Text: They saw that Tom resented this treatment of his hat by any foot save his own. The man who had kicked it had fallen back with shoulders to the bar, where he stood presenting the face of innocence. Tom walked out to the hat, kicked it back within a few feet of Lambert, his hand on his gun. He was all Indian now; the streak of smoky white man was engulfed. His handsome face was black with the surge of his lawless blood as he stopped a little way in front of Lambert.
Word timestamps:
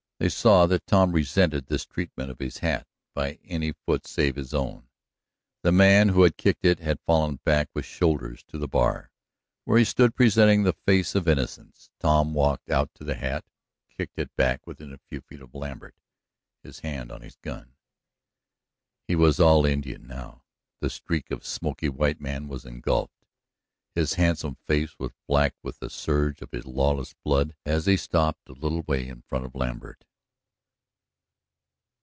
They 0.19 0.29
saw 0.29 0.67
that 0.67 0.85
Tom 0.85 1.13
resented 1.13 1.65
this 1.65 1.83
treatment 1.87 2.29
of 2.29 2.37
his 2.37 2.59
hat 2.59 2.85
by 3.15 3.39
any 3.43 3.71
foot 3.87 4.05
save 4.05 4.35
his 4.35 4.53
own. 4.53 4.87
The 5.63 5.71
man 5.71 6.09
who 6.09 6.21
had 6.21 6.37
kicked 6.37 6.63
it 6.63 6.77
had 6.79 6.99
fallen 7.07 7.39
back 7.43 7.69
with 7.73 7.85
shoulders 7.85 8.43
to 8.49 8.59
the 8.59 8.67
bar, 8.67 9.11
where 9.65 9.79
he 9.79 9.83
stood 9.83 10.13
presenting 10.15 10.61
the 10.61 10.73
face 10.85 11.15
of 11.15 11.27
innocence. 11.27 11.89
Tom 11.99 12.35
walked 12.35 12.69
out 12.69 12.93
to 12.97 13.03
the 13.03 13.15
hat, 13.15 13.45
kicked 13.89 14.19
it 14.19 14.29
back 14.35 14.67
within 14.67 14.93
a 14.93 14.99
few 14.99 15.21
feet 15.21 15.41
of 15.41 15.55
Lambert, 15.55 15.95
his 16.61 16.81
hand 16.81 17.11
on 17.11 17.21
his 17.21 17.37
gun. 17.37 17.73
He 19.07 19.15
was 19.15 19.39
all 19.39 19.65
Indian 19.65 20.05
now; 20.05 20.43
the 20.81 20.91
streak 20.91 21.31
of 21.31 21.43
smoky 21.43 21.89
white 21.89 22.21
man 22.21 22.47
was 22.47 22.63
engulfed. 22.63 23.25
His 23.95 24.13
handsome 24.13 24.53
face 24.67 24.99
was 24.99 25.13
black 25.27 25.55
with 25.63 25.79
the 25.79 25.89
surge 25.89 26.43
of 26.43 26.51
his 26.51 26.67
lawless 26.67 27.15
blood 27.23 27.55
as 27.65 27.87
he 27.87 27.97
stopped 27.97 28.47
a 28.47 28.53
little 28.53 28.83
way 28.83 29.07
in 29.07 29.23
front 29.23 29.45
of 29.45 29.55
Lambert. 29.55 30.05